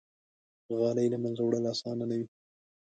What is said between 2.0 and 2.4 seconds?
نه وي.